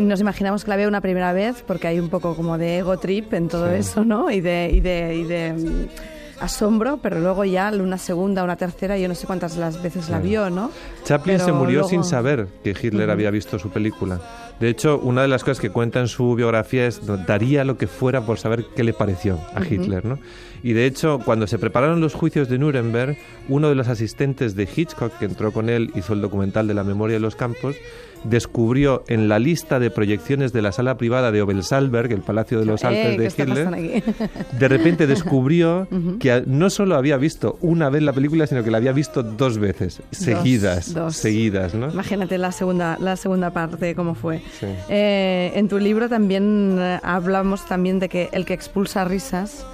Nos 0.00 0.20
imaginamos 0.20 0.64
que 0.64 0.70
la 0.70 0.76
ve 0.76 0.86
una 0.86 1.00
primera 1.00 1.32
vez 1.32 1.62
porque 1.66 1.86
hay 1.88 2.00
un 2.00 2.08
poco 2.08 2.34
como 2.34 2.56
de 2.58 2.78
ego 2.78 2.98
trip 2.98 3.32
en 3.34 3.48
todo 3.48 3.68
Sí. 3.68 3.76
eso, 3.76 4.04
¿no? 4.04 4.30
Y 4.30 4.40
de, 4.40 4.70
y 4.72 4.80
de, 4.80 5.14
y 5.16 5.24
de 5.24 5.52
mm, 5.52 6.42
asombro, 6.42 6.98
pero 7.02 7.20
luego 7.20 7.44
ya 7.44 7.70
una 7.70 7.98
segunda, 7.98 8.42
una 8.42 8.56
tercera, 8.56 8.96
yo 8.96 9.08
no 9.08 9.14
sé 9.14 9.26
cuántas 9.26 9.56
las 9.56 9.82
veces 9.82 10.04
la 10.08 10.16
Claro. 10.20 10.24
vio, 10.24 10.50
¿no? 10.50 10.70
Chaplin 11.04 11.36
Pero 11.36 11.44
se 11.46 11.52
murió 11.52 11.72
luego- 11.80 11.88
sin 11.90 12.02
saber 12.04 12.46
que 12.64 12.70
Hitler 12.70 13.10
había 13.10 13.30
visto 13.30 13.58
su 13.58 13.68
película. 13.70 14.20
De 14.58 14.68
hecho, 14.68 14.98
una 14.98 15.22
de 15.22 15.28
las 15.28 15.42
cosas 15.44 15.60
que 15.60 15.70
cuenta 15.70 16.00
en 16.00 16.08
su 16.08 16.34
biografía 16.34 16.86
es 16.86 17.02
"No, 17.02 17.16
daría 17.18 17.64
lo 17.64 17.76
que 17.76 17.86
fuera 17.86 18.22
por 18.22 18.38
saber 18.38 18.64
qué 18.74 18.84
le 18.84 18.92
pareció 18.92 19.38
a 19.54 19.62
Hitler, 19.64 20.04
¿no? 20.04 20.18
Y 20.62 20.74
de 20.74 20.84
hecho, 20.84 21.18
cuando 21.24 21.46
se 21.46 21.58
prepararon 21.58 22.00
los 22.02 22.12
juicios 22.14 22.48
de 22.50 22.58
Nuremberg, 22.58 23.16
uno 23.48 23.68
de 23.70 23.74
los 23.74 23.88
asistentes 23.88 24.54
de 24.56 24.68
Hitchcock 24.74 25.18
que 25.18 25.24
entró 25.24 25.52
con 25.52 25.70
él, 25.70 25.90
hizo 25.94 26.12
el 26.12 26.20
documental 26.20 26.66
de 26.68 26.74
la 26.74 26.84
memoria 26.84 27.16
de 27.16 27.20
los 27.20 27.34
campos, 27.36 27.76
descubrió 28.24 29.04
en 29.08 29.28
la 29.28 29.38
lista 29.38 29.78
de 29.78 29.90
proyecciones 29.90 30.52
de 30.52 30.62
la 30.62 30.72
sala 30.72 30.96
privada 30.96 31.32
de 31.32 31.42
Obelsalberg, 31.42 32.12
el 32.12 32.20
Palacio 32.20 32.60
de 32.60 32.66
los 32.66 32.82
Eh, 32.84 32.86
Alpes 32.86 33.34
¿qué 33.34 33.44
de 33.46 33.50
Hitler, 33.52 34.04
de 34.58 34.68
repente 34.68 35.06
descubrió 35.06 35.88
que 36.18 36.42
no 36.46 36.70
solo 36.70 36.96
había 36.96 37.16
visto 37.16 37.58
una 37.60 37.88
vez 37.88 38.02
la 38.02 38.12
película, 38.12 38.46
sino 38.46 38.62
que 38.62 38.70
la 38.70 38.78
había 38.78 38.92
visto 38.92 39.22
dos 39.22 39.58
veces, 39.58 40.02
seguidas, 40.10 40.94
dos. 40.94 41.16
seguidas, 41.16 41.74
¿no? 41.74 41.90
Imagínate 41.90 42.38
la 42.38 42.52
segunda, 42.52 42.96
la 43.00 43.16
segunda 43.16 43.50
parte, 43.50 43.94
cómo 43.94 44.14
fue. 44.14 44.42
Sí. 44.58 44.66
Eh, 44.88 45.52
en 45.54 45.68
tu 45.68 45.78
libro 45.78 46.08
también 46.08 46.76
eh, 46.78 47.00
hablamos 47.02 47.66
también 47.66 47.98
de 47.98 48.08
que 48.08 48.28
el 48.32 48.44
que 48.44 48.54
expulsa 48.54 49.04
risas 49.04 49.64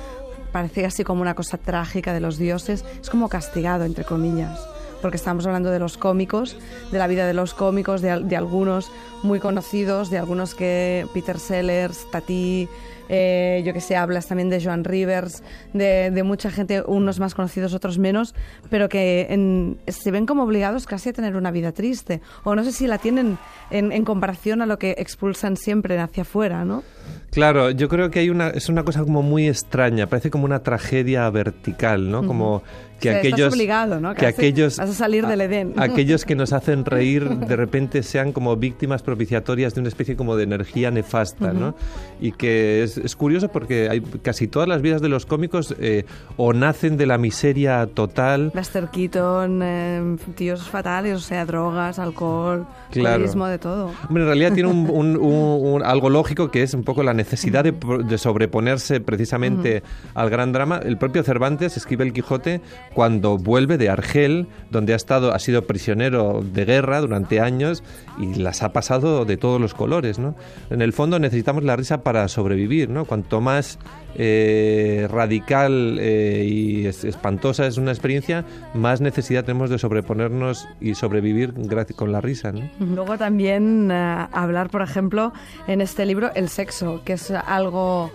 parece 0.53 0.87
así 0.87 1.05
como 1.05 1.21
una 1.21 1.35
cosa 1.35 1.59
trágica 1.59 2.15
de 2.15 2.21
los 2.21 2.39
dioses, 2.39 2.85
es 3.01 3.11
como 3.11 3.29
castigado, 3.29 3.85
entre 3.85 4.05
comillas. 4.05 4.59
Porque 5.03 5.17
estamos 5.17 5.47
hablando 5.47 5.71
de 5.71 5.79
los 5.79 5.97
cómicos, 5.99 6.57
de 6.93 6.99
la 6.99 7.07
vida 7.07 7.27
de 7.27 7.35
los 7.35 7.55
cómicos, 7.55 8.01
de, 8.03 8.11
al- 8.11 8.29
de 8.29 8.37
algunos 8.37 8.91
muy 9.23 9.41
conocidos, 9.41 10.11
de 10.11 10.19
algunos 10.19 10.55
que 10.55 11.07
Peter 11.15 11.39
Sellers, 11.39 12.11
Tati, 12.11 12.69
eh, 13.09 13.63
yo 13.65 13.73
que 13.73 13.81
sé, 13.81 13.97
hablas 13.97 14.27
también 14.27 14.51
de 14.51 14.63
Joan 14.63 14.83
Rivers, 14.85 15.43
de, 15.73 16.11
de 16.11 16.23
mucha 16.23 16.51
gente, 16.51 16.83
unos 16.87 17.21
más 17.21 17.35
conocidos, 17.35 17.73
otros 17.75 17.99
menos, 17.99 18.35
pero 18.69 18.89
que 18.89 19.27
en- 19.31 19.79
se 19.87 20.11
ven 20.11 20.27
como 20.27 20.43
obligados 20.43 20.87
casi 20.87 21.11
a 21.11 21.13
tener 21.13 21.37
una 21.37 21.51
vida 21.51 21.73
triste. 21.73 22.21
O 22.45 22.55
no 22.55 22.65
sé 22.65 22.73
si 22.73 22.87
la 22.87 22.99
tienen 22.99 23.39
en, 23.71 23.93
en 23.93 24.05
comparación 24.05 24.61
a 24.63 24.67
lo 24.67 24.79
que 24.79 24.97
expulsan 24.99 25.57
siempre 25.57 25.99
hacia 25.99 26.23
afuera, 26.23 26.65
¿no? 26.65 26.83
Claro, 27.31 27.71
yo 27.71 27.89
creo 27.89 28.11
que 28.11 28.21
hay 28.21 28.31
una, 28.31 28.49
es 28.49 28.69
una 28.71 28.83
cosa 28.85 29.03
como 29.03 29.23
muy 29.23 29.47
extraña, 29.47 30.07
parece 30.07 30.31
como 30.31 30.45
una 30.47 30.61
tragedia 30.63 31.29
vertical, 31.29 32.11
¿no? 32.11 32.27
Como 32.27 32.63
que 32.99 33.11
O 33.11 33.13
sea, 33.13 33.21
estás 33.21 33.33
aquellos 33.35 33.53
obligado, 33.53 34.01
¿no? 34.01 34.15
que 34.15 34.21
Casi 34.23 34.35
aquellos 34.41 34.79
vas 34.79 34.89
a 34.89 34.95
salir 34.95 35.27
del 35.27 35.43
Edén. 35.43 35.75
aquellos 35.77 36.25
que 36.25 36.35
nos 36.35 36.55
hacen 36.55 36.85
reír 36.87 37.29
de 37.29 37.55
repente 37.57 38.03
sean 38.03 38.33
como 38.33 38.57
víctimas 38.57 39.03
propiciatorias 39.03 39.75
de 39.75 39.81
una 39.81 39.89
especie 39.89 40.17
como 40.17 40.35
de 40.35 40.45
energía 40.45 40.91
nefasta, 40.91 41.53
¿no? 41.53 41.75
Y 42.23 42.33
que 42.33 42.83
es, 42.83 42.97
es 42.97 43.15
curioso 43.17 43.49
porque 43.49 43.91
hay 43.91 44.01
casi 44.01 44.49
todas 44.49 44.67
las 44.67 44.81
vidas 44.81 45.03
de 45.03 45.11
los 45.11 45.27
cómicos 45.27 45.75
eh, 45.79 46.07
o 46.39 46.55
nacen 46.55 46.97
de 46.97 47.05
la 47.05 47.19
miseria 47.19 47.87
total 47.93 48.51
Buster 48.55 48.89
Keaton, 48.89 49.61
eh, 49.63 50.17
tíos 50.37 50.63
fatales, 50.71 51.17
o 51.17 51.21
sea, 51.21 51.45
drogas, 51.45 51.99
alcohol, 51.99 52.67
Claro. 52.93 53.27
de 53.47 53.59
todo. 53.59 53.91
Hombre, 54.09 54.23
en 54.23 54.29
realidad 54.29 54.53
tiene 54.55 54.71
un- 54.71 54.89
un- 54.89 55.17
un- 55.19 55.83
algo 55.85 56.09
lógico 56.09 56.51
que 56.51 56.63
es 56.63 56.73
un 56.73 56.83
poco 56.83 56.96
la 57.03 57.15
necesidad 57.15 57.65
de, 57.65 58.19
sobreponerse 58.19 59.01
precisamente 59.01 59.83
al 60.15 60.31
gran 60.31 60.53
drama. 60.53 60.81
El 60.83 60.99
propio 60.99 61.23
Cervantes 61.23 61.77
escribe 61.77 62.05
el 62.05 62.13
Quijote 62.13 62.61
cuando 62.95 63.39
vuelve 63.39 63.79
de 63.79 63.89
Argel, 63.89 64.47
donde 64.71 64.93
ha 64.93 64.97
estado, 64.97 65.35
ha 65.35 65.39
sido 65.39 65.67
prisionero 65.67 66.43
de 66.43 66.65
guerra 66.65 67.01
durante 67.01 67.41
años 67.41 67.83
y 68.19 68.35
las 68.35 68.63
ha 68.63 68.73
pasado 68.73 69.25
de 69.25 69.37
todos 69.37 69.61
los 69.61 69.75
colores, 69.75 70.19
¿no? 70.19 70.35
En 70.71 70.83
el 70.83 70.93
fondo 70.93 71.19
necesitamos 71.19 71.65
la 71.65 71.77
risa 71.77 72.03
para 72.03 72.29
sobrevivir, 72.29 72.89
¿no? 72.89 73.05
Cuanto 73.05 73.41
más 73.41 73.79
eh, 74.19 75.07
radical 75.11 75.99
eh, 76.01 76.45
y 76.49 76.87
es- 76.87 77.05
espantosa 77.05 77.67
es 77.67 77.77
una 77.79 77.91
experiencia, 77.93 78.45
más 78.75 79.01
necesidad 79.01 79.45
tenemos 79.45 79.71
de 79.71 79.79
sobreponernos 79.79 80.67
y 80.81 80.95
sobrevivir 80.95 81.53
gracias 81.57 81.97
con 81.99 82.13
la 82.13 82.21
risa, 82.21 82.53
¿no? 82.53 82.69
Luego 82.81 83.17
también 83.19 83.91
eh, 83.91 84.27
hablar, 84.33 84.71
por 84.71 84.83
ejemplo, 84.83 85.33
en 85.67 85.81
este 85.81 86.07
libro, 86.07 86.31
el 86.35 86.49
sexo, 86.49 87.03
que 87.05 87.15
es 87.15 87.31
algo 87.31 88.11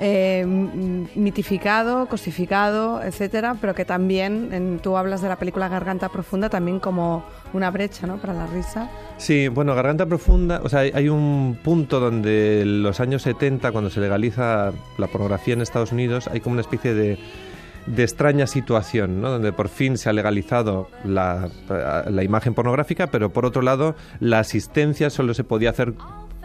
eh, 0.00 0.44
mitificado, 1.14 2.06
cosificado, 2.06 3.02
etcétera, 3.02 3.56
pero 3.60 3.74
que 3.74 3.84
también, 3.84 4.48
en- 4.52 4.78
tú 4.80 4.96
hablas 4.96 5.22
de 5.22 5.28
la 5.28 5.36
película 5.36 5.68
Garganta 5.68 6.08
Profunda 6.08 6.48
también 6.48 6.80
como 6.80 7.24
una 7.52 7.70
brecha, 7.70 8.06
¿no? 8.06 8.16
Para 8.16 8.34
la 8.34 8.46
risa. 8.46 8.88
Sí, 9.16 9.48
bueno, 9.48 9.74
Garganta 9.74 10.06
Profunda, 10.06 10.60
o 10.64 10.68
sea, 10.68 10.80
hay, 10.80 10.90
hay 10.94 11.08
un 11.08 11.58
punto 11.62 12.00
donde 12.00 12.62
en 12.62 12.82
los 12.82 13.00
años 13.00 13.22
70, 13.22 13.70
cuando 13.72 13.90
se 13.90 14.00
legaliza 14.00 14.72
la 14.98 15.06
pornografía 15.06 15.54
en 15.54 15.62
Estados 15.62 15.92
Unidos, 15.92 16.28
hay 16.32 16.40
como 16.40 16.54
una 16.54 16.62
especie 16.62 16.94
de, 16.94 17.18
de 17.86 18.02
extraña 18.02 18.46
situación, 18.46 19.20
¿no? 19.20 19.30
Donde 19.30 19.52
por 19.52 19.68
fin 19.68 19.96
se 19.98 20.08
ha 20.08 20.12
legalizado 20.12 20.88
la, 21.04 21.48
la 22.08 22.22
imagen 22.24 22.54
pornográfica, 22.54 23.06
pero 23.08 23.30
por 23.32 23.46
otro 23.46 23.62
lado, 23.62 23.94
la 24.20 24.40
asistencia 24.40 25.10
solo 25.10 25.34
se 25.34 25.44
podía 25.44 25.70
hacer 25.70 25.94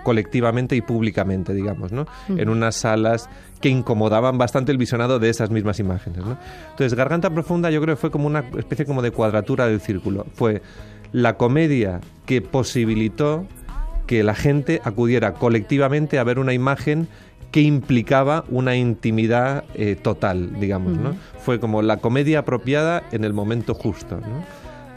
colectivamente 0.09 0.75
y 0.75 0.81
públicamente, 0.81 1.53
digamos, 1.53 1.91
¿no? 1.91 2.07
En 2.29 2.49
unas 2.49 2.75
salas 2.75 3.29
que 3.61 3.69
incomodaban 3.69 4.39
bastante 4.39 4.71
el 4.71 4.79
visionado 4.79 5.19
de 5.19 5.29
esas 5.29 5.51
mismas 5.51 5.79
imágenes, 5.79 6.25
¿no? 6.25 6.35
Entonces, 6.71 6.95
Garganta 6.95 7.29
Profunda 7.29 7.69
yo 7.69 7.79
creo 7.79 7.95
que 7.95 8.01
fue 8.01 8.09
como 8.09 8.25
una 8.25 8.43
especie 8.57 8.87
como 8.87 9.03
de 9.03 9.11
cuadratura 9.11 9.67
del 9.67 9.81
círculo. 9.81 10.25
Fue 10.33 10.63
la 11.11 11.37
comedia 11.37 12.01
que 12.25 12.41
posibilitó 12.41 13.45
que 14.07 14.23
la 14.23 14.33
gente 14.33 14.81
acudiera 14.83 15.35
colectivamente 15.35 16.17
a 16.17 16.23
ver 16.23 16.39
una 16.39 16.53
imagen 16.53 17.07
que 17.51 17.61
implicaba 17.61 18.45
una 18.49 18.75
intimidad 18.75 19.63
eh, 19.75 19.95
total, 19.95 20.59
digamos, 20.59 20.97
¿no? 20.97 21.15
Fue 21.37 21.59
como 21.59 21.83
la 21.83 21.97
comedia 21.97 22.39
apropiada 22.39 23.03
en 23.11 23.23
el 23.25 23.33
momento 23.33 23.75
justo, 23.75 24.19
¿no? 24.19 24.43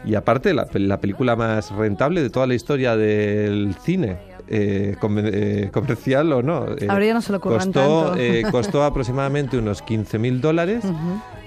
Y 0.09 0.15
aparte, 0.15 0.55
la, 0.55 0.65
la 0.73 0.99
película 0.99 1.35
más 1.35 1.69
rentable 1.69 2.23
de 2.23 2.31
toda 2.31 2.47
la 2.47 2.55
historia 2.55 2.97
del 2.97 3.75
cine, 3.83 4.32
eh, 4.55 4.95
comer- 4.99 5.31
eh, 5.33 5.69
comercial 5.73 6.31
o 6.33 6.43
no. 6.43 6.65
eh, 6.77 6.87
Ahora 6.89 7.05
ya 7.05 7.13
no 7.15 7.21
se 7.21 7.31
lo 7.31 7.39
costó, 7.41 7.59
tanto. 7.71 8.15
eh, 8.17 8.43
costó 8.51 8.83
aproximadamente 8.83 9.57
unos 9.57 9.81
15 9.81 10.19
mil 10.19 10.41
dólares 10.41 10.83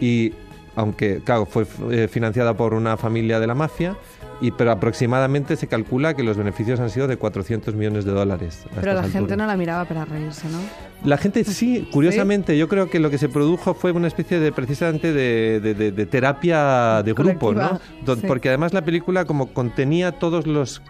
y 0.01 0.33
aunque, 0.75 1.21
claro, 1.25 1.47
fue 1.47 1.65
financiada 2.09 2.55
por 2.55 2.75
una 2.75 2.97
familia 2.97 3.41
de 3.41 3.47
la 3.47 3.55
mafia, 3.55 3.97
y, 4.41 4.51
pero 4.51 4.71
aproximadamente 4.73 5.57
se 5.57 5.67
calcula 5.67 6.15
que 6.15 6.23
los 6.23 6.37
beneficios 6.37 6.79
han 6.81 6.91
sido 6.91 7.07
de 7.09 7.17
400 7.17 7.75
millones 7.75 8.05
de 8.05 8.13
dólares. 8.13 8.65
a 8.77 8.81
Pero 8.81 8.93
la 8.95 9.05
gente 9.05 9.37
no 9.37 9.47
la 9.47 9.57
miraba 9.57 9.85
para 9.87 10.05
reírse, 10.05 10.49
¿no? 10.49 10.59
La 11.05 11.17
gente 11.17 11.43
sí, 11.45 11.89
curiosamente, 11.93 12.57
yo 12.59 12.69
creo 12.69 12.91
que 12.91 13.01
lo 13.01 13.11
que 13.11 13.19
se 13.19 13.29
produjo 13.29 13.75
fue 13.75 13.93
una 13.93 14.09
especie 14.09 14.39
de 14.41 14.53
precisamente 14.53 15.13
de, 15.13 15.61
de- 15.61 15.75
de- 15.75 15.93
de 15.93 16.07
terapia 16.07 17.03
de 17.03 17.13
grupo, 17.13 17.53
¿no? 17.55 17.61
Colectiva, 17.69 17.81
Don- 18.05 18.21
sí. 18.21 18.27
Porque 18.27 18.49
además 18.49 18.73
la 18.73 18.85
película 18.85 19.25
como 19.25 19.49
contenía 19.53 20.13
todas 20.13 20.45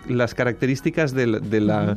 las 0.08 0.34
características 0.34 1.12
de, 1.12 1.26
la- 1.26 1.38
de 1.40 1.60
la 1.60 1.96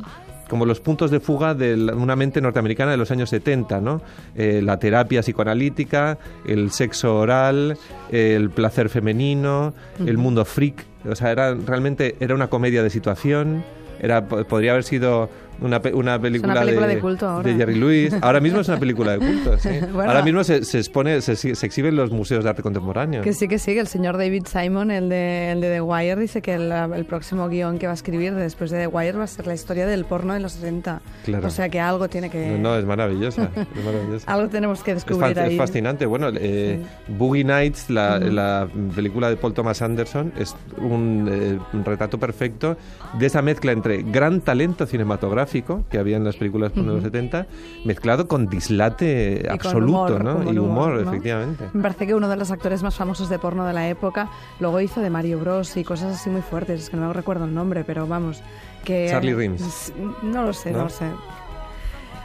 como 0.50 0.66
los 0.66 0.80
puntos 0.80 1.10
de 1.10 1.20
fuga 1.20 1.54
de 1.54 1.74
una 1.94 2.16
mente 2.16 2.40
norteamericana 2.42 2.90
de 2.90 2.96
los 2.98 3.10
años 3.12 3.30
70, 3.30 3.80
¿no? 3.80 4.02
Eh, 4.34 4.60
la 4.62 4.78
terapia 4.78 5.22
psicoanalítica, 5.22 6.18
el 6.46 6.70
sexo 6.72 7.16
oral, 7.16 7.78
el 8.10 8.50
placer 8.50 8.88
femenino, 8.88 9.72
el 10.04 10.18
mundo 10.18 10.44
freak, 10.44 10.84
o 11.08 11.14
sea, 11.14 11.30
era 11.30 11.54
realmente 11.54 12.16
era 12.20 12.34
una 12.34 12.48
comedia 12.48 12.82
de 12.82 12.90
situación, 12.90 13.62
era 14.02 14.26
po- 14.26 14.44
podría 14.44 14.72
haber 14.72 14.84
sido 14.84 15.30
una, 15.60 15.80
pe- 15.82 15.92
una 15.94 16.20
película, 16.20 16.60
película 16.60 16.86
de 16.86 16.98
culto 16.98 17.28
ahora. 17.28 17.48
de 17.50 17.56
Jerry 17.56 17.74
Lewis. 17.78 18.14
Ahora 18.20 18.40
mismo 18.40 18.60
es 18.60 18.68
una 18.68 18.78
película 18.80 19.12
de 19.12 19.18
culto, 19.18 19.58
sí. 19.58 19.68
Bueno. 19.92 20.10
Ahora 20.10 20.22
mismo 20.22 20.44
se, 20.44 20.64
se 20.64 20.78
expone, 20.78 21.20
se, 21.20 21.36
se 21.36 21.66
exhibe 21.66 21.88
en 21.88 21.96
los 21.96 22.10
museos 22.10 22.44
de 22.44 22.50
arte 22.50 22.62
contemporáneo. 22.62 23.22
Que 23.22 23.32
sí, 23.32 23.48
que 23.48 23.58
sí, 23.58 23.74
que 23.74 23.80
el 23.80 23.86
señor 23.86 24.16
David 24.18 24.46
Simon, 24.46 24.90
el 24.90 25.08
de, 25.08 25.52
el 25.52 25.60
de 25.60 25.70
The 25.70 25.80
Wire, 25.80 26.16
dice 26.20 26.42
que 26.42 26.54
el, 26.54 26.70
el 26.72 27.04
próximo 27.04 27.48
guion 27.48 27.78
que 27.78 27.86
va 27.86 27.92
a 27.92 27.94
escribir 27.94 28.34
después 28.34 28.70
de 28.70 28.78
The 28.80 28.86
Wire 28.86 29.18
va 29.18 29.24
a 29.24 29.26
ser 29.26 29.46
la 29.46 29.54
historia 29.54 29.86
del 29.86 30.04
porno 30.04 30.34
de 30.34 30.40
los 30.40 30.52
60. 30.52 31.00
Claro. 31.24 31.46
O 31.46 31.50
sea 31.50 31.68
que 31.68 31.80
algo 31.80 32.08
tiene 32.08 32.30
que... 32.30 32.50
No, 32.52 32.58
no, 32.58 32.76
es 32.76 32.84
maravillosa. 32.84 33.50
es 33.56 33.84
maravillosa. 33.84 34.32
Algo 34.32 34.48
tenemos 34.48 34.82
que 34.82 34.92
Es, 34.92 35.04
descubrir 35.04 35.32
es 35.32 35.38
ahí. 35.38 35.56
fascinante. 35.56 36.06
Bueno, 36.06 36.28
eh, 36.34 36.80
Boogie 37.08 37.44
Nights, 37.44 37.90
la, 37.90 38.18
la 38.18 38.68
película 38.94 39.28
de 39.28 39.36
Paul 39.36 39.52
Thomas 39.54 39.82
Anderson, 39.82 40.32
es 40.38 40.54
un, 40.78 41.28
eh, 41.30 41.58
un 41.72 41.84
retrato 41.84 42.18
perfecto 42.18 42.76
de 43.18 43.26
esa 43.26 43.42
mezcla 43.42 43.72
entre 43.72 44.02
gran 44.02 44.40
talento 44.40 44.86
cinematográfico 44.86 45.49
que 45.90 45.98
había 45.98 46.16
en 46.16 46.24
las 46.24 46.36
películas 46.36 46.74
de 46.74 46.82
los 46.82 47.02
70, 47.02 47.46
mezclado 47.84 48.28
con 48.28 48.48
dislate 48.48 49.46
absoluto, 49.50 50.14
humor, 50.14 50.24
¿no? 50.24 50.44
con 50.44 50.54
y 50.54 50.58
humor, 50.58 50.92
¿no? 50.94 51.08
efectivamente. 51.10 51.68
Me 51.72 51.82
parece 51.82 52.06
que 52.06 52.14
uno 52.14 52.28
de 52.28 52.36
los 52.36 52.50
actores 52.50 52.82
más 52.82 52.94
famosos 52.94 53.28
de 53.28 53.38
porno 53.38 53.66
de 53.66 53.72
la 53.72 53.88
época 53.88 54.30
luego 54.60 54.80
hizo 54.80 55.00
de 55.00 55.10
Mario 55.10 55.40
Bros 55.40 55.76
y 55.76 55.84
cosas 55.84 56.14
así 56.14 56.30
muy 56.30 56.42
fuertes, 56.42 56.82
es 56.82 56.90
que 56.90 56.96
no 56.96 57.12
recuerdo 57.12 57.44
el 57.44 57.54
nombre, 57.54 57.84
pero 57.84 58.06
vamos, 58.06 58.42
que... 58.84 59.08
Charlie 59.10 59.34
Rims. 59.34 59.92
No 60.22 60.44
lo 60.44 60.52
sé, 60.52 60.70
no, 60.70 60.78
¿No? 60.78 60.84
lo 60.84 60.90
sé. 60.90 61.06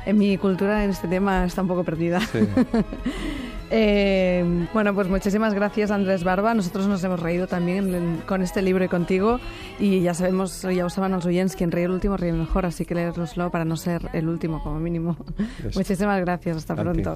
En 0.05 0.17
mi 0.17 0.37
cultura 0.37 0.83
en 0.83 0.91
este 0.91 1.07
tema 1.07 1.45
está 1.45 1.61
un 1.61 1.67
poco 1.67 1.83
perdida. 1.83 2.19
Sí. 2.21 2.39
Eh, 3.71 4.67
bueno, 4.73 4.93
pues 4.93 5.07
muchísimas 5.07 5.53
gracias 5.53 5.89
Andrés 5.91 6.23
Barba. 6.23 6.53
Nosotros 6.53 6.87
nos 6.87 7.03
hemos 7.03 7.19
reído 7.19 7.47
también 7.47 8.21
con 8.27 8.41
este 8.41 8.61
libro 8.61 8.83
y 8.85 8.87
contigo. 8.87 9.39
Y 9.79 10.01
ya 10.01 10.13
sabemos, 10.13 10.61
ya 10.61 10.83
lo 10.83 10.89
saben 10.89 11.11
los 11.11 11.25
oyentes, 11.25 11.55
quien 11.55 11.71
ríe 11.71 11.85
el 11.85 11.91
último 11.91 12.15
ríe 12.15 12.29
el 12.29 12.37
mejor. 12.37 12.65
Así 12.65 12.85
que 12.85 12.95
leeroslo 12.95 13.49
para 13.49 13.65
no 13.65 13.75
ser 13.75 14.09
el 14.13 14.29
último 14.29 14.61
como 14.63 14.79
mínimo. 14.79 15.17
Muchísimas 15.75 16.21
gracias. 16.21 16.57
Hasta 16.57 16.73
A 16.73 16.75
ti. 16.77 16.81
pronto. 16.83 17.01